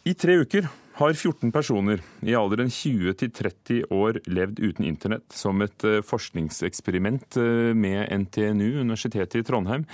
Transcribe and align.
I 0.00 0.14
tre 0.16 0.38
uker 0.40 0.64
har 0.96 1.12
14 1.12 1.50
personer 1.52 2.00
i 2.24 2.32
alderen 2.36 2.70
20 2.72 3.18
til 3.20 3.30
30 3.36 3.90
år 3.92 4.18
levd 4.32 4.62
uten 4.62 4.86
internett 4.88 5.34
som 5.36 5.60
et 5.60 5.84
eh, 5.84 6.00
forskningseksperiment 6.00 7.36
eh, 7.36 7.72
med 7.76 8.08
NTNU, 8.22 8.80
Universitetet 8.80 9.42
i 9.42 9.44
Trondheim. 9.44 9.84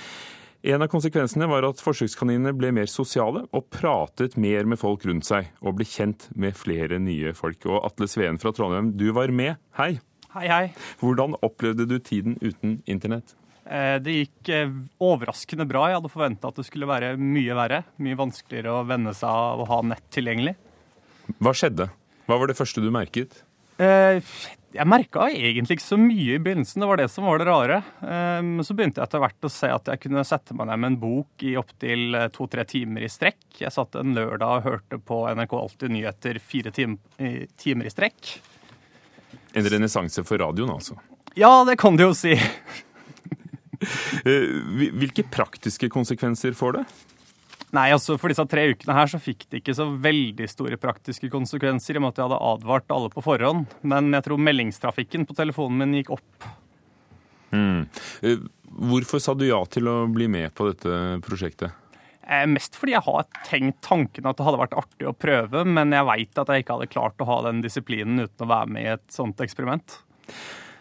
En 0.66 0.82
av 0.82 0.90
konsekvensene 0.90 1.48
var 1.50 1.66
at 1.66 1.82
forsøkskaninene 1.82 2.54
ble 2.54 2.70
mer 2.74 2.90
sosiale 2.90 3.44
og 3.50 3.66
pratet 3.74 4.38
mer 4.38 4.66
med 4.70 4.78
folk 4.78 5.02
rundt 5.10 5.26
seg, 5.26 5.50
og 5.58 5.74
ble 5.78 5.86
kjent 5.90 6.28
med 6.38 6.54
flere 6.58 7.00
nye 7.02 7.34
folk. 7.34 7.66
Og 7.66 7.82
Atle 7.86 8.06
Sveen 8.10 8.38
fra 8.42 8.54
Trondheim, 8.54 8.92
du 8.94 9.08
var 9.14 9.34
med. 9.34 9.58
Hei. 9.78 9.96
Hei, 10.36 10.46
hei. 10.46 10.64
Hvordan 11.02 11.34
opplevde 11.42 11.86
du 11.90 11.98
tiden 11.98 12.38
uten 12.42 12.78
internett? 12.86 13.34
Eh, 13.66 13.96
det 14.02 14.14
gikk 14.14 14.50
eh, 14.54 14.74
overraskende 15.02 15.66
bra. 15.66 15.88
Jeg 15.90 15.98
hadde 15.98 16.12
forventa 16.12 16.50
at 16.50 16.60
det 16.60 16.66
skulle 16.68 16.88
være 16.88 17.14
mye 17.18 17.56
verre. 17.58 17.82
Mye 18.02 18.18
vanskeligere 18.18 18.76
å 18.78 18.84
venne 18.86 19.14
seg 19.16 19.26
av 19.26 19.62
å 19.62 19.70
ha 19.70 19.80
nett 19.90 20.04
tilgjengelig. 20.14 20.54
Hva 21.42 21.54
skjedde? 21.56 21.88
Hva 22.26 22.38
var 22.38 22.50
det 22.50 22.58
første 22.58 22.82
du 22.82 22.92
merket? 22.94 23.40
Eh, 23.82 24.22
jeg 24.76 24.88
merka 24.88 25.26
egentlig 25.32 25.78
ikke 25.78 25.86
så 25.86 25.98
mye 25.98 26.36
i 26.36 26.42
begynnelsen, 26.42 26.82
det 26.82 26.88
var 26.90 27.00
det 27.00 27.08
som 27.10 27.26
var 27.26 27.40
det 27.40 27.46
rare. 27.48 27.78
Men 28.44 28.66
så 28.66 28.74
begynte 28.76 29.00
jeg 29.00 29.08
etter 29.08 29.22
hvert 29.22 29.46
å 29.48 29.50
se 29.52 29.70
at 29.72 29.88
jeg 29.88 30.02
kunne 30.02 30.24
sette 30.28 30.56
meg 30.58 30.68
ned 30.68 30.82
med 30.82 30.90
en 30.90 30.98
bok 31.00 31.44
i 31.48 31.54
opptil 31.56 32.18
to-tre 32.34 32.66
timer 32.68 33.06
i 33.06 33.08
strekk. 33.08 33.40
Jeg 33.62 33.72
satt 33.72 33.96
en 33.96 34.12
lørdag 34.18 34.58
og 34.58 34.66
hørte 34.66 34.98
på 35.00 35.22
NRK 35.32 35.54
Alltid 35.56 35.94
nyheter 35.96 36.40
fire 36.44 36.74
timer 36.76 37.88
i 37.88 37.94
strekk. 37.94 38.34
En 39.56 39.70
renessanse 39.72 40.26
for 40.28 40.44
radioen, 40.44 40.74
altså? 40.76 40.98
Ja, 41.40 41.64
det 41.64 41.78
kan 41.80 41.96
du 41.96 42.04
jo 42.10 42.12
si. 42.16 42.36
Eh, 44.26 44.48
hvilke 44.96 45.22
praktiske 45.30 45.88
konsekvenser 45.92 46.54
får 46.56 46.78
det? 46.78 46.82
Nei, 47.76 47.88
altså 47.94 48.16
For 48.18 48.32
disse 48.32 48.44
tre 48.48 48.64
ukene 48.72 48.94
her 48.96 49.10
så 49.10 49.20
fikk 49.22 49.44
det 49.50 49.60
ikke 49.60 49.74
så 49.76 49.86
veldig 50.02 50.46
store 50.50 50.78
praktiske 50.80 51.30
konsekvenser, 51.32 51.96
i 51.96 52.00
og 52.00 52.04
med 52.04 52.14
at 52.14 52.20
jeg 52.20 52.28
hadde 52.28 52.42
advart 52.50 52.94
alle 52.94 53.10
på 53.12 53.24
forhånd. 53.24 53.66
Men 53.86 54.10
jeg 54.14 54.26
tror 54.26 54.42
meldingstrafikken 54.42 55.26
på 55.28 55.36
telefonen 55.38 55.82
min 55.82 55.98
gikk 56.00 56.14
opp. 56.16 56.48
Mm. 57.54 57.86
Hvorfor 58.90 59.22
sa 59.22 59.34
du 59.36 59.46
ja 59.46 59.60
til 59.70 59.88
å 59.90 59.98
bli 60.12 60.28
med 60.30 60.54
på 60.56 60.70
dette 60.70 61.18
prosjektet? 61.26 61.74
Eh, 62.26 62.46
mest 62.50 62.74
fordi 62.74 62.96
jeg 62.96 63.06
har 63.06 63.26
tenkt 63.46 63.82
tanken 63.86 64.26
at 64.26 64.38
det 64.38 64.46
hadde 64.46 64.62
vært 64.64 64.78
artig 64.80 65.06
å 65.06 65.14
prøve, 65.14 65.62
men 65.68 65.94
jeg 65.94 66.08
veit 66.08 66.40
at 66.42 66.50
jeg 66.50 66.64
ikke 66.64 66.78
hadde 66.78 66.90
klart 66.90 67.22
å 67.22 67.28
ha 67.28 67.40
den 67.46 67.62
disiplinen 67.62 68.24
uten 68.24 68.46
å 68.46 68.50
være 68.50 68.72
med 68.74 68.86
i 68.86 68.94
et 68.96 69.06
sånt 69.14 69.42
eksperiment. 69.44 70.00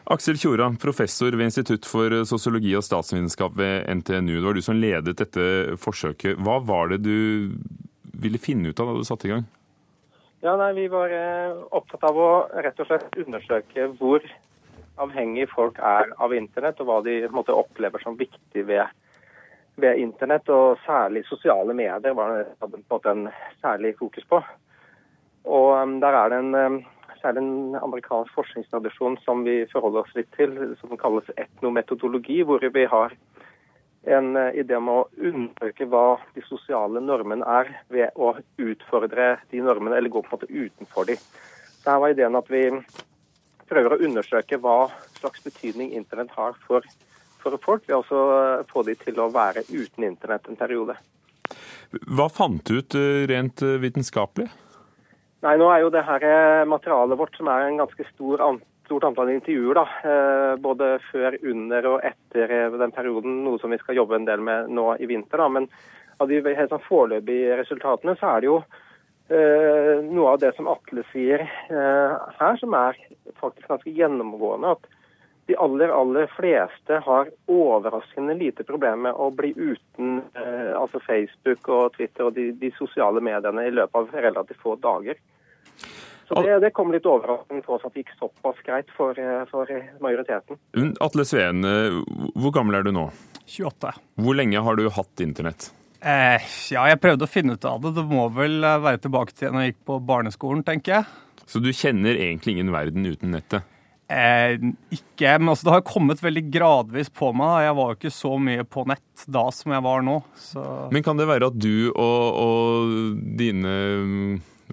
Aksel 0.05 0.37
Tjora, 0.37 0.69
professor 0.81 1.33
ved 1.33 1.47
Institutt 1.49 1.87
for 1.89 2.13
sosiologi 2.29 2.75
og 2.77 2.83
statsvitenskap 2.85 3.55
ved 3.57 3.87
NTNU. 3.89 4.35
Det 4.37 4.45
var 4.45 4.53
du 4.53 4.61
som 4.61 4.77
ledet 4.77 5.15
dette 5.17 5.45
forsøket. 5.81 6.37
Hva 6.45 6.59
var 6.61 6.91
det 6.91 6.99
du 7.01 7.55
ville 8.13 8.37
finne 8.37 8.69
ut 8.69 8.79
av 8.79 8.91
da 8.91 8.99
du 8.99 9.07
satte 9.07 9.25
i 9.25 9.31
gang? 9.33 9.47
Ja, 10.45 10.53
nei, 10.61 10.73
Vi 10.77 10.85
var 10.93 11.09
eh, 11.09 11.57
opptatt 11.73 12.05
av 12.05 12.19
å 12.21 12.29
rett 12.53 12.83
og 12.83 12.85
slett 12.85 13.17
undersøke 13.17 13.87
hvor 13.97 14.21
avhengig 15.01 15.47
folk 15.49 15.81
er 15.81 16.13
av 16.21 16.35
internett, 16.37 16.79
og 16.83 16.91
hva 16.91 17.01
de 17.01 17.23
måte, 17.33 17.55
opplever 17.55 18.03
som 18.05 18.13
viktig 18.19 18.65
ved, 18.69 18.85
ved, 19.81 19.97
internett. 20.05 20.53
Og 20.53 20.77
særlig 20.85 21.25
sosiale 21.25 21.73
medier 21.73 22.13
var 22.13 22.43
det 22.43 22.45
en 22.61 22.85
måte 22.93 23.15
en 23.15 23.25
særlig 23.57 23.95
fokus 23.97 24.29
på. 24.29 24.43
Og 25.49 25.71
um, 25.81 25.97
der 26.01 26.13
er 26.21 26.29
det 26.29 26.43
en 26.43 26.55
um, 26.55 26.83
særlig 27.25 27.41
en 27.41 27.77
amerikansk 27.81 28.33
forskningstradisjon 28.37 29.17
som 29.25 29.41
vi 29.47 29.63
forholder 29.71 30.05
oss 30.05 30.13
litt 30.17 30.29
til, 30.37 30.53
som 30.79 30.93
kalles 31.01 31.31
etnometodologi, 31.41 32.43
hvor 32.45 32.61
vi 32.61 32.85
har 32.91 33.15
en 34.05 34.35
eh, 34.37 34.59
idé 34.61 34.77
om 34.77 34.91
å 34.91 34.99
undersøke 35.17 35.87
hva 35.89 36.19
de 36.35 36.43
sosiale 36.45 37.01
normene 37.01 37.45
er, 37.49 37.71
ved 37.89 38.13
å 38.15 38.35
utfordre 38.61 39.35
de 39.49 39.63
normene, 39.65 39.97
eller 39.97 40.13
gå 40.13 40.21
på 40.21 40.29
en 40.29 40.37
måte 40.37 40.51
utenfor 40.51 41.09
de. 41.09 41.17
Så 41.81 41.95
her 41.95 42.03
var 42.03 42.13
ideen 42.13 42.37
at 42.37 42.51
vi 42.53 42.67
prøver 43.69 43.95
å 43.95 44.01
undersøke 44.05 44.61
hva 44.61 44.91
slags 45.17 45.41
betydning 45.45 45.95
internett 45.97 46.33
har 46.37 46.53
for, 46.67 46.85
for 47.41 47.57
folk, 47.65 47.87
ved 47.89 47.97
å 47.97 48.29
eh, 48.37 48.65
få 48.69 48.85
de 48.85 48.97
til 49.01 49.21
å 49.23 49.31
være 49.33 49.65
uten 49.71 50.05
internett 50.11 50.51
en 50.51 50.59
periode. 50.59 50.99
Hva 52.05 52.29
fant 52.29 52.61
du 52.67 52.77
ut 52.81 52.97
eh, 52.99 53.25
rent 53.31 53.65
vitenskapelig? 53.81 54.51
Nei, 55.45 55.59
nå 55.61 55.67
er 55.69 55.83
jo 55.83 55.91
det 55.93 56.01
her 56.07 56.23
eh, 56.25 56.63
materialet 56.65 57.19
vårt 57.19 57.35
som 57.37 57.49
er 57.53 57.67
en 57.67 57.77
ganske 57.77 58.07
stor 58.07 58.41
stort 58.85 59.03
antall 59.05 59.29
intervjuer. 59.29 59.77
da, 59.77 59.85
eh, 60.11 60.55
Både 60.61 60.95
før, 61.11 61.37
under 61.43 61.85
og 61.91 61.99
etter 62.05 62.49
eh, 62.49 62.77
den 62.79 62.93
perioden, 62.95 63.43
noe 63.45 63.59
som 63.61 63.69
vi 63.73 63.77
skal 63.81 63.99
jobbe 63.99 64.17
en 64.17 64.25
del 64.25 64.41
med 64.41 64.71
nå 64.73 64.95
i 64.97 65.05
vinter. 65.05 65.37
da, 65.37 65.49
Men 65.49 65.69
av 66.19 66.29
de 66.29 66.41
helt 66.41 66.73
sånn 66.73 66.87
foreløpige 66.87 67.59
resultatene 67.61 68.15
så 68.17 68.33
er 68.33 68.41
det 68.41 68.49
jo 68.49 68.57
eh, 69.29 70.01
noe 70.05 70.33
av 70.33 70.41
det 70.41 70.55
som 70.57 70.69
Atle 70.71 71.05
sier 71.11 71.45
eh, 71.45 72.17
her, 72.39 72.57
som 72.57 72.73
er 72.73 72.97
faktisk 73.41 73.67
ganske 73.67 73.93
gjennomgående. 73.93 74.71
at 74.77 74.93
de 75.45 75.55
aller, 75.61 75.91
aller 75.93 76.25
fleste 76.33 76.97
har 77.05 77.29
overraskende 77.45 78.33
lite 78.33 78.63
problemer 78.65 79.11
med 79.11 79.13
å 79.21 79.29
bli 79.29 79.51
uten 79.53 80.23
eh, 80.33 80.73
altså 80.73 80.99
Facebook 81.05 81.69
og 81.69 81.93
Twitter 81.93 82.25
og 82.25 82.33
de, 82.33 82.47
de, 82.57 82.71
sosiale 82.73 83.21
mediene 83.21 83.67
i 83.67 83.73
løpet 83.73 83.99
av 83.99 84.23
relativt 84.25 84.63
få 84.63 84.73
dager. 84.81 85.19
Så 86.25 86.41
det, 86.41 86.57
det, 86.63 86.71
kom 86.73 86.89
litt 86.93 87.05
overraskende 87.05 87.61
på 87.65 87.75
oss 87.75 87.85
at 87.85 87.93
det 87.93 88.01
gikk 88.01 88.15
såpass 88.17 88.61
greit 88.65 88.89
for, 88.97 89.17
eh, 89.19 89.43
for 89.51 89.69
majoriteten. 90.01 90.57
Atle 91.05 91.25
Sveen, 91.27 91.61
eh, 91.69 91.99
hvor 92.33 92.55
gammel 92.55 92.79
er 92.79 92.87
du 92.87 92.93
nå? 92.95 93.09
28. 93.45 93.93
Hvor 94.25 94.37
lenge 94.37 94.63
har 94.65 94.79
du 94.79 94.87
hatt 94.89 95.21
internett? 95.21 95.69
Eh, 96.05 96.41
ja, 96.69 96.83
jeg 96.91 97.01
prøvde 97.01 97.25
å 97.25 97.29
finne 97.29 97.55
ut 97.57 97.65
av 97.65 97.79
det. 97.81 97.95
Det 97.97 98.03
må 98.09 98.27
vel 98.33 98.59
eh, 98.61 98.81
være 98.81 99.01
tilbake 99.05 99.33
til 99.37 99.53
når 99.53 99.63
jeg 99.63 99.73
gikk 99.73 99.85
på 99.89 100.01
barneskolen, 100.05 100.65
tenker 100.65 100.99
jeg. 100.99 101.07
Så 101.49 101.61
du 101.61 101.71
kjenner 101.73 102.17
egentlig 102.17 102.55
ingen 102.55 102.73
verden 102.73 103.05
uten 103.05 103.33
nettet? 103.33 103.65
Eh, 104.05 104.53
ikke, 104.93 105.31
men 105.39 105.49
altså, 105.49 105.65
det 105.65 105.73
har 105.73 105.85
kommet 105.87 106.21
veldig 106.21 106.43
gradvis 106.53 107.09
på 107.09 107.31
meg. 107.37 107.65
Jeg 107.65 107.77
var 107.79 107.89
jo 107.89 107.97
ikke 107.97 108.13
så 108.13 108.33
mye 108.37 108.65
på 108.69 108.85
nett 108.89 109.25
da 109.33 109.47
som 109.53 109.73
jeg 109.73 109.85
var 109.85 110.05
nå. 110.05 110.19
Så. 110.37 110.65
Men 110.93 111.05
kan 111.05 111.17
det 111.17 111.29
være 111.29 111.49
at 111.49 111.57
du 111.57 111.89
og, 111.89 112.41
og 112.43 113.23
dine 113.39 113.73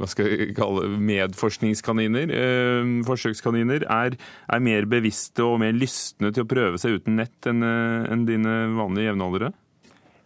hva 0.03 0.11
skal 0.11 0.29
jeg 0.29 0.55
kalle 0.59 0.89
medforskningskaniner, 0.99 2.33
eh, 2.35 2.93
forsøkskaniner, 3.07 3.87
er, 3.87 4.17
er, 4.19 4.65
mer 4.67 4.89
bevisste 4.91 5.47
og 5.47 5.61
mer 5.63 5.77
lystne 5.77 6.33
til 6.35 6.43
å 6.43 6.51
prøve 6.51 6.81
seg 6.83 6.99
uten 6.99 7.21
nett 7.23 7.51
enn 7.51 7.63
eh, 7.67 8.09
en 8.11 8.25
dine 8.27 8.57
vanlige 8.75 9.13
jevnaldrende? 9.13 9.55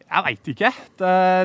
Jeg 0.06 0.22
veit 0.22 0.48
ikke. 0.52 0.68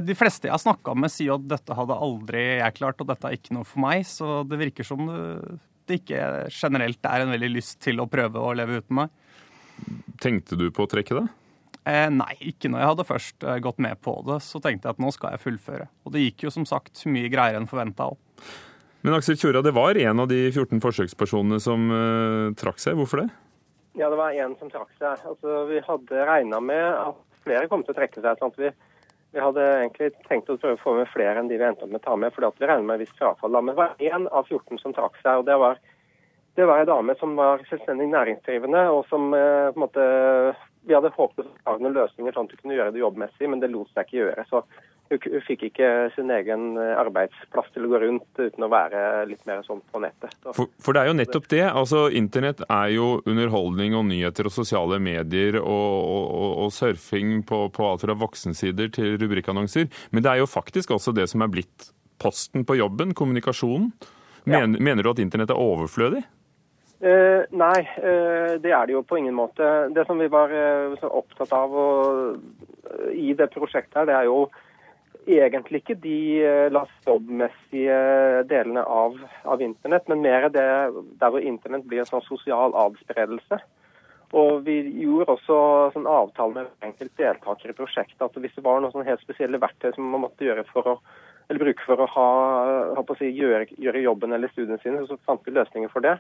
De 0.06 0.14
fleste 0.14 0.46
jeg 0.46 0.54
har 0.54 0.62
snakka 0.62 0.94
med, 0.94 1.10
sier 1.10 1.34
at 1.34 1.48
dette 1.50 1.74
hadde 1.76 1.96
aldri 1.98 2.44
jeg 2.60 2.76
klart, 2.78 3.00
og 3.02 3.08
dette 3.10 3.26
er 3.26 3.34
ikke 3.34 3.56
noe 3.58 3.66
for 3.66 3.82
meg. 3.82 4.04
Så 4.06 4.44
det 4.46 4.60
virker 4.62 4.86
som 4.86 5.02
det 5.10 5.58
det 5.92 6.02
ikke 6.02 6.24
generelt 6.54 7.10
er 7.10 7.26
en 7.26 7.34
veldig 7.34 7.52
lyst 7.52 7.80
til 7.84 8.02
å 8.02 8.10
prøve 8.10 8.42
å 8.42 8.54
leve 8.58 8.82
uten 8.82 9.02
meg. 9.02 9.14
Tenkte 10.22 10.58
du 10.60 10.70
på 10.74 10.86
å 10.86 10.92
trekke 10.92 11.18
det? 11.18 11.28
Eh, 11.82 12.08
nei, 12.14 12.36
ikke 12.46 12.70
når 12.70 12.84
jeg 12.84 12.90
hadde 12.92 13.06
først 13.10 13.46
eh, 13.46 13.62
gått 13.64 13.80
med 13.82 13.98
på 14.06 14.14
det. 14.28 14.38
Så 14.46 14.62
tenkte 14.62 14.90
jeg 14.90 14.98
at 14.98 15.02
nå 15.02 15.10
skal 15.16 15.34
jeg 15.34 15.44
fullføre. 15.46 15.88
Og 16.06 16.14
det 16.14 16.26
gikk 16.28 16.46
jo 16.46 16.54
som 16.54 16.68
sagt 16.70 17.02
mye 17.10 17.32
greiere 17.34 17.62
enn 17.62 17.70
forventa 17.70 18.12
òg. 18.12 18.20
Men 19.02 19.18
Aksel 19.18 19.40
Tjora, 19.42 19.64
det 19.66 19.74
var 19.74 19.98
en 19.98 20.22
av 20.22 20.30
de 20.30 20.44
14 20.52 20.78
forsøkspersonene 20.84 21.58
som 21.64 21.90
eh, 21.96 22.52
trakk 22.62 22.82
seg. 22.84 23.00
Hvorfor 23.00 23.24
det? 23.24 23.32
Ja, 23.98 24.12
det 24.12 24.20
var 24.20 24.38
en 24.38 24.54
som 24.60 24.70
trakk 24.70 24.94
seg. 25.02 25.26
Altså, 25.26 25.66
Vi 25.72 25.82
hadde 25.88 26.30
regna 26.30 26.62
med 26.64 26.86
at 26.94 27.20
flere 27.42 27.68
kom 27.72 27.82
til 27.84 27.96
å 27.96 27.98
trekke 27.98 28.22
seg. 28.22 28.38
sånn 28.38 28.54
at 28.54 28.62
vi 28.62 28.74
vi 29.32 29.40
hadde 29.40 29.64
egentlig 29.64 30.10
tenkt 30.28 30.50
å 30.52 30.58
prøve 30.60 30.76
å 30.76 30.82
få 30.82 30.94
med 30.98 31.08
flere 31.08 31.40
enn 31.40 31.48
de 31.48 31.56
vi 31.56 31.64
endte 31.64 31.86
opp 31.86 31.92
med 31.94 32.02
å 32.02 32.04
ta 32.04 32.18
med, 32.20 32.34
fordi 32.36 32.50
vi 32.60 32.68
regner 32.68 32.88
med 32.90 33.00
visst 33.00 33.16
frafall. 33.16 33.54
Men 33.56 33.72
det 33.72 33.80
var 33.80 34.02
én 34.04 34.26
av 34.28 34.50
14 34.50 34.82
som 34.82 34.96
trakk 34.96 35.16
seg. 35.22 35.40
og 35.40 35.46
det 35.48 35.56
var 35.56 35.80
det 36.60 36.66
var 36.68 36.82
ei 36.82 36.88
dame 36.88 37.16
som 37.16 37.38
var 37.40 37.62
selvstendig 37.70 38.10
næringsdrivende, 38.12 38.82
og 38.92 39.06
som 39.08 39.30
eh, 39.34 39.72
på 39.72 39.80
en 39.80 39.86
måte 39.86 40.08
Vi 40.88 40.96
hadde 40.98 41.14
håpet 41.16 41.46
å 41.46 41.52
ha 41.68 41.78
noen 41.82 41.98
løsninger 41.98 42.34
sånn 42.34 42.48
at 42.50 42.56
hun 42.56 42.64
kunne 42.64 42.78
gjøre 42.80 42.96
det 42.96 43.04
jobbmessig, 43.04 43.50
men 43.52 43.62
det 43.62 43.70
lot 43.70 43.92
seg 43.94 44.08
ikke 44.08 44.18
gjøre. 44.24 44.46
Så 44.50 44.64
hun 45.12 45.44
fikk 45.46 45.66
ikke 45.68 45.88
sin 46.16 46.32
egen 46.32 46.78
eh, 46.80 46.94
arbeidsplass 47.00 47.68
til 47.76 47.86
å 47.86 47.92
gå 47.92 48.00
rundt 48.02 48.40
uten 48.40 48.66
å 48.66 48.70
være 48.72 49.02
litt 49.30 49.44
mer 49.50 49.64
sånn 49.68 49.82
på 49.92 50.02
nettet. 50.04 50.34
For, 50.56 50.72
for, 50.80 50.96
det 50.96 51.04
er 51.04 51.12
jo 51.12 51.18
nettopp 51.20 51.50
det. 51.52 51.64
altså 51.68 52.06
Internett 52.16 52.64
er 52.68 52.94
jo 52.96 53.10
underholdning 53.28 53.98
og 54.00 54.08
nyheter 54.10 54.48
og 54.48 54.56
sosiale 54.56 55.02
medier 55.04 55.60
og, 55.62 55.68
og, 55.68 56.52
og 56.66 56.76
surfing 56.76 57.42
på, 57.48 57.66
på 57.76 57.90
alt 57.90 58.06
fra 58.06 58.16
voksensider 58.24 58.92
til 58.96 59.18
rubrikkannonser. 59.22 59.90
Men 60.16 60.24
det 60.24 60.34
er 60.34 60.44
jo 60.44 60.50
faktisk 60.50 60.96
også 60.96 61.16
det 61.18 61.28
som 61.32 61.44
er 61.44 61.52
blitt 61.52 61.92
posten 62.22 62.66
på 62.68 62.78
jobben, 62.80 63.16
kommunikasjonen. 63.18 63.92
Men, 64.46 64.78
ja. 64.78 64.86
Mener 64.90 65.04
du 65.04 65.12
at 65.12 65.20
internett 65.22 65.52
er 65.54 65.60
overflødig? 65.60 66.24
Uh, 67.02 67.48
nei, 67.50 67.80
uh, 67.98 68.60
det 68.62 68.70
er 68.70 68.86
det 68.86 68.94
jo 68.94 69.02
på 69.02 69.18
ingen 69.18 69.34
måte. 69.34 69.68
Det 69.96 70.06
som 70.06 70.20
vi 70.22 70.30
var 70.30 70.52
uh, 70.54 71.08
opptatt 71.10 71.54
av 71.58 71.74
i 73.16 73.32
det 73.34 73.48
prosjektet, 73.56 73.96
her, 73.96 74.10
det 74.10 74.18
er 74.18 74.28
jo 74.30 74.44
egentlig 75.26 75.82
ikke 75.82 75.96
de 76.02 76.18
jobbmessige 77.06 77.98
delene 78.50 78.84
av, 78.84 79.18
av, 79.46 79.62
internett, 79.62 80.08
men 80.10 80.24
mer 80.26 80.48
det 80.50 80.66
der 81.22 81.34
hvor 81.34 81.46
internett 81.46 81.86
blir 81.90 82.02
en 82.02 82.10
sånn 82.10 82.26
sosial 82.26 82.74
adspredelse. 82.86 83.62
Og 84.38 84.64
Vi 84.66 84.78
gjorde 85.02 85.36
også 85.36 85.58
sånn 85.94 86.08
avtale 86.10 86.56
med 86.56 86.88
enkelte 86.88 87.22
deltakere 87.22 87.74
i 87.74 87.78
prosjektet 87.78 88.24
at 88.24 88.38
hvis 88.38 88.56
det 88.58 88.66
var 88.66 88.82
noen 88.82 88.94
sånn 88.94 89.08
helt 89.08 89.24
spesielle 89.26 89.60
verktøy 89.62 89.92
som 89.96 90.10
man 90.10 90.26
måtte 90.26 90.48
gjøre 90.48 90.66
for 90.70 90.94
å 90.94 90.98
eller 91.52 91.66
bruke 91.66 91.84
for 91.84 92.00
å 92.00 92.08
ha, 92.14 92.30
å 92.96 93.16
si, 93.20 93.28
gjøre, 93.36 93.66
gjøre, 93.76 94.06
jobben 94.06 94.32
eller 94.32 94.48
studiene 94.54 94.80
sine. 94.80 95.02
Så 95.10 95.18
fant 95.28 95.44
vi 95.44 95.52
løsninger 95.52 95.92
for 95.92 96.06
det. 96.06 96.14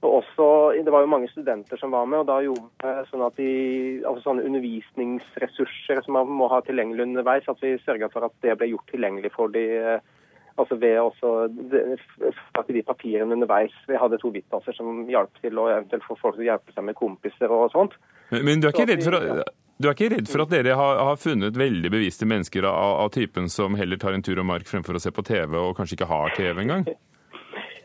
Og 0.00 0.22
også, 0.22 0.46
Det 0.84 0.92
var 0.92 1.04
jo 1.04 1.12
mange 1.12 1.28
studenter 1.28 1.76
som 1.76 1.92
var 1.92 2.06
med, 2.08 2.22
og 2.22 2.26
da 2.30 2.38
gjorde 2.40 2.70
vi 2.80 3.10
sånn 3.10 3.24
at 3.26 3.36
de, 3.36 3.50
altså 4.08 4.30
sånne 4.30 4.46
undervisningsressurser 4.48 6.00
som 6.06 6.16
man 6.16 6.30
må 6.40 6.48
ha 6.48 6.62
tilgjengelig 6.64 7.04
underveis, 7.04 7.48
at 7.48 7.60
vi 7.60 7.74
sørga 7.84 8.08
for 8.12 8.24
at 8.24 8.32
det 8.40 8.56
ble 8.56 8.70
gjort 8.72 8.88
tilgjengelig 8.94 9.34
for 9.34 9.52
de 9.52 9.66
altså 10.60 10.76
ved 10.80 10.98
også 11.00 11.48
de 12.68 12.82
papirene 12.82 13.32
underveis. 13.36 13.74
Vi 13.88 13.98
hadde 14.00 14.18
to 14.20 14.32
VIP-plasser 14.34 14.76
som 14.76 15.04
hjalp 15.10 15.40
til 15.40 15.58
å 15.60 15.68
eventuelt 15.72 16.06
få 16.08 16.16
folk 16.20 16.36
til 16.36 16.46
å 16.46 16.50
hjelpe 16.50 16.74
seg 16.74 16.86
med 16.86 16.98
kompiser 16.98 17.52
og 17.54 17.70
sånt. 17.74 17.96
Men, 18.30 18.44
men 18.48 18.62
du, 18.62 18.68
er 18.68 18.76
ikke 18.76 18.88
redd 18.90 19.04
for, 19.04 19.18
du 19.80 19.88
er 19.88 19.96
ikke 19.96 20.10
redd 20.14 20.32
for 20.32 20.44
at 20.44 20.52
dere 20.54 20.76
har, 20.80 21.04
har 21.10 21.20
funnet 21.20 21.60
veldig 21.60 21.92
bevisste 21.92 22.28
mennesker 22.28 22.66
av, 22.68 22.96
av, 23.04 23.12
typen 23.14 23.48
som 23.52 23.78
heller 23.78 24.00
tar 24.00 24.16
en 24.16 24.24
tur 24.26 24.40
om 24.42 24.50
mark 24.52 24.68
fremfor 24.68 24.98
å 24.98 25.02
se 25.02 25.12
på 25.14 25.24
TV, 25.26 25.56
og 25.60 25.76
kanskje 25.78 25.98
ikke 25.98 26.10
har 26.10 26.36
TV 26.38 26.64
engang? 26.66 26.88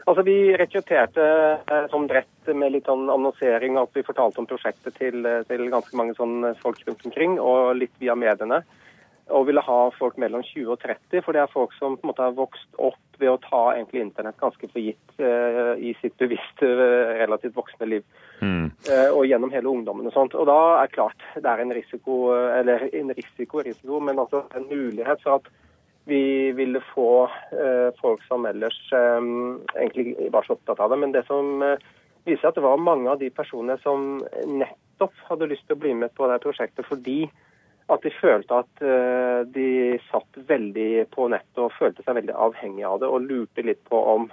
Altså, 0.06 0.22
Vi 0.26 0.38
rekrutterte 0.58 1.28
eh, 1.66 1.86
som 1.90 2.08
bredt 2.08 2.54
med 2.54 2.76
litt 2.76 2.90
sånn 2.90 3.10
annonsering, 3.10 3.80
at 3.82 3.94
vi 3.98 4.06
fortalte 4.06 4.42
om 4.42 4.50
prosjektet 4.50 4.98
til, 5.02 5.26
til 5.50 5.70
ganske 5.74 5.98
mange 5.98 6.14
sånn 6.18 6.54
folk 6.62 6.82
rundt 6.86 7.06
omkring, 7.10 7.40
og 7.42 7.76
litt 7.80 7.96
via 8.02 8.18
mediene 8.18 8.62
og 9.34 9.48
ville 9.48 9.62
ha 9.66 9.78
folk 9.98 10.20
mellom 10.22 10.44
20 10.46 10.70
og 10.70 10.82
30, 10.84 11.24
for 11.26 11.34
det 11.34 11.42
er 11.42 11.54
folk 11.54 11.74
som 11.80 11.96
på 11.98 12.06
en 12.06 12.12
måte 12.12 12.26
har 12.26 12.36
vokst 12.38 12.78
opp 12.78 13.18
ved 13.18 13.32
å 13.32 13.40
ta 13.42 13.62
egentlig 13.74 14.04
internett 14.04 14.38
ganske 14.38 14.68
for 14.70 14.82
gitt 14.84 15.22
uh, 15.24 15.74
i 15.80 15.96
sitt 16.02 16.18
bevisste, 16.22 16.68
uh, 16.68 17.16
relativt 17.24 17.56
voksne 17.58 17.90
liv. 17.90 18.06
Mm. 18.42 18.70
Uh, 18.86 19.10
og 19.16 19.26
gjennom 19.26 19.54
hele 19.56 19.72
ungdommen 19.72 20.12
og 20.12 20.14
sånt. 20.14 20.36
Og 20.38 20.46
da 20.50 20.60
er 20.84 20.94
klart 20.94 21.26
det 21.34 21.48
er 21.50 21.64
en 21.64 21.74
risiko, 21.74 22.20
eller 22.36 22.86
en 22.92 23.14
risiko, 23.18 23.64
risiko, 23.66 24.02
men 24.04 24.22
altså 24.22 24.44
en 24.54 24.68
mulighet 24.70 25.24
for 25.24 25.40
at 25.40 25.50
vi 26.06 26.52
ville 26.52 26.82
få 26.94 27.28
folk 28.02 28.24
som 28.28 28.46
ellers 28.46 28.78
um, 28.94 29.64
egentlig 29.74 30.30
var 30.34 30.46
så 30.46 30.54
opptatt 30.54 30.80
av 30.80 30.94
det. 30.94 31.00
Men 31.02 31.16
det 31.16 31.26
som 31.26 31.64
viser 32.26 32.50
at 32.50 32.58
det 32.58 32.66
var 32.66 32.82
mange 32.82 33.10
av 33.10 33.20
de 33.22 33.32
personene 33.34 33.78
som 33.82 34.22
nettopp 34.46 35.18
hadde 35.30 35.50
lyst 35.50 35.66
til 35.68 35.78
å 35.78 35.82
bli 35.82 35.94
med 35.98 36.14
på 36.18 36.30
det 36.30 36.40
prosjektet 36.46 36.88
fordi 36.90 37.26
at 37.94 38.02
de 38.02 38.10
følte 38.18 38.62
at 38.64 38.86
de 39.54 39.68
satt 40.08 40.40
veldig 40.48 41.06
på 41.14 41.28
nettet 41.30 41.62
og 41.62 41.74
følte 41.78 42.02
seg 42.02 42.18
veldig 42.18 42.34
avhengig 42.34 42.82
av 42.88 43.04
det, 43.04 43.10
og 43.14 43.28
lurte 43.28 43.62
litt 43.62 43.84
på 43.86 44.00
om 44.16 44.26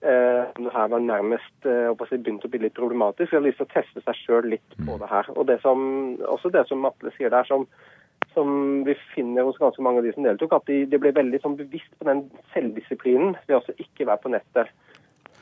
det 0.00 0.72
her 0.72 0.88
var 0.88 1.02
nærmest 1.02 1.66
begynt 1.66 2.44
å 2.46 2.50
bli 2.52 2.62
litt 2.62 2.76
problematisk. 2.78 3.32
De 3.32 3.36
hadde 3.36 3.50
lyst 3.50 3.58
til 3.60 3.66
å 3.66 3.74
teste 3.74 4.04
seg 4.04 4.20
sjøl 4.20 4.48
litt 4.54 4.76
på 4.86 4.96
det 5.02 5.08
her. 5.10 5.28
Og 5.34 5.48
det 5.50 5.58
som, 5.64 5.82
også 6.24 6.52
det 6.54 6.62
som 6.70 6.86
Atle 6.88 7.12
sier 7.16 7.32
der, 7.34 7.44
som, 7.48 7.66
som, 8.34 8.82
vi 8.86 8.94
finner 9.14 9.46
hos 9.48 9.58
ganske 9.60 9.82
mange 9.84 10.02
av 10.02 10.06
de 10.06 10.12
som 10.14 10.26
deltok, 10.26 10.54
at 10.58 10.68
de, 10.70 10.84
de 10.90 11.00
ble 11.02 11.12
veldig 11.16 11.40
sånn, 11.42 11.58
bevisst 11.58 11.90
på 11.98 12.08
den 12.08 12.24
selvdisiplinen 12.54 13.36
ved 13.48 13.58
å 13.58 13.76
ikke 13.82 14.08
være 14.08 14.22
på 14.24 14.32
nettet. 14.34 14.72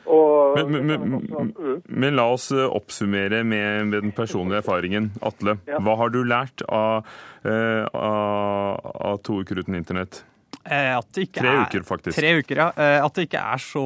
Men, 0.09 0.71
men, 0.71 0.87
men, 0.87 1.51
mm. 1.53 1.81
men, 1.85 2.15
la 2.17 2.25
oss 2.33 2.47
eh, 2.55 2.65
oppsummere 2.65 3.43
med, 3.45 3.91
med, 3.91 4.07
den 4.07 4.13
personlige 4.15 4.63
erfaringen. 4.63 5.11
Atle, 5.21 5.59
ja. 5.69 5.77
hva 5.85 5.93
har 5.99 6.13
du 6.13 6.23
lært 6.25 6.63
av, 6.65 7.05
uh, 7.45 7.85
av, 7.93 8.87
av 9.11 9.19
to 9.27 9.43
uker 9.43 9.61
uten 9.61 9.77
internett? 9.77 10.23
Eh, 10.63 10.95
tre 11.13 11.53
uker, 11.61 11.85
faktisk. 11.85 12.17
Tre 12.17 12.31
uker, 12.41 12.63
ja. 12.63 12.71
At 13.03 13.19
det 13.19 13.27
ikke 13.27 13.43
er 13.53 13.61
så 13.61 13.85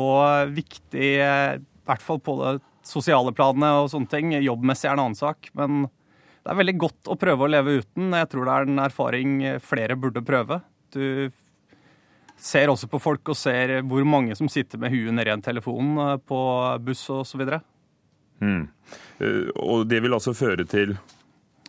viktig, 0.53 1.09
i 1.19 1.89
hvert 1.89 2.05
fall 2.05 2.23
på 2.23 2.37
det 2.39 2.55
sosiale 2.87 3.33
planet 3.35 3.83
og 3.83 3.91
sånne 3.91 4.11
ting. 4.11 4.31
Jobbmessig 4.43 4.89
er 4.89 4.95
en 4.95 5.05
annen 5.05 5.19
sak. 5.19 5.51
Men 5.57 5.85
det 6.43 6.51
er 6.51 6.59
veldig 6.59 6.75
godt 6.79 7.07
å 7.07 7.15
prøve 7.19 7.45
å 7.45 7.51
leve 7.51 7.79
uten. 7.79 8.11
Jeg 8.11 8.29
tror 8.31 8.47
det 8.47 8.55
er 8.55 8.67
en 8.67 8.83
erfaring 8.83 9.37
flere 9.63 9.95
burde 9.99 10.23
prøve. 10.27 10.59
Du 10.91 11.31
ser 12.43 12.71
også 12.71 12.89
på 12.91 12.99
folk 13.01 13.31
og 13.31 13.39
ser 13.39 13.79
hvor 13.87 14.05
mange 14.07 14.35
som 14.37 14.49
sitter 14.51 14.81
med 14.81 14.93
huet 14.93 15.13
nedi 15.15 15.31
en 15.33 15.43
telefon 15.43 15.95
eh, 16.03 16.15
på 16.19 16.39
buss 16.83 17.05
osv. 17.13 17.43
Mm. 18.43 18.63
Eh, 19.19 19.51
og 19.63 19.87
det 19.89 20.01
vil 20.03 20.15
altså 20.15 20.35
føre 20.35 20.67
til 20.67 20.97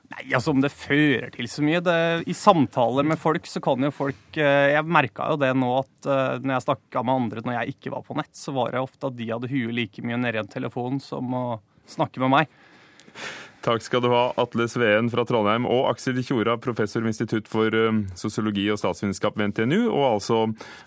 Nei, 0.04 0.26
altså 0.36 0.52
Om 0.52 0.60
det 0.60 0.68
fører 0.74 1.30
til 1.32 1.46
så 1.48 1.62
mye 1.64 1.80
det, 1.82 1.96
I 2.28 2.34
samtaler 2.36 3.06
med 3.08 3.18
folk 3.18 3.46
så 3.48 3.62
kan 3.64 3.82
jo 3.82 3.92
folk 3.94 4.36
eh, 4.36 4.74
Jeg 4.74 4.84
merka 4.84 5.30
jo 5.32 5.38
det 5.40 5.52
nå 5.56 5.70
at 5.78 6.10
når 6.42 6.52
jeg 6.52 6.66
snakka 6.66 7.02
med 7.06 7.22
andre 7.22 7.44
når 7.44 7.56
jeg 7.56 7.76
ikke 7.76 7.94
var 7.94 8.04
på 8.04 8.16
nett, 8.18 8.32
så 8.36 8.52
var 8.56 8.74
det 8.74 8.82
ofte 8.84 9.08
at 9.08 9.16
de 9.16 9.30
hadde 9.30 9.50
huet 9.50 9.74
like 9.78 10.04
mye 10.04 10.18
nedi 10.20 10.42
en 10.42 10.50
telefon 10.50 11.00
som 11.02 11.32
å 11.38 11.44
snakke 11.88 12.20
med 12.24 12.32
meg. 12.34 12.52
Takk 13.64 13.80
skal 13.80 14.02
du 14.04 14.10
ha, 14.12 14.26
Atle 14.36 14.66
Sveen 14.68 15.06
fra 15.08 15.22
Trondheim 15.24 15.64
og 15.64 15.86
Aksel 15.88 16.18
Tjora, 16.20 16.58
professor 16.60 17.00
ved 17.00 17.14
Institutt 17.14 17.48
for 17.48 17.72
um, 17.72 18.02
sosiologi 18.18 18.66
og 18.68 18.76
statsvitenskap 18.76 19.38
ved 19.40 19.54
NTNU, 19.54 19.86
og 19.88 20.04
altså 20.10 20.40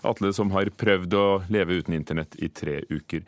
Atle 0.06 0.30
som 0.36 0.52
har 0.54 0.70
prøvd 0.78 1.16
å 1.18 1.24
leve 1.50 1.80
uten 1.80 1.96
internett 1.98 2.38
i 2.38 2.50
tre 2.54 2.84
uker. 2.86 3.24